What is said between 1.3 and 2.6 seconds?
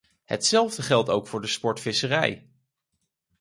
de sportvisserij.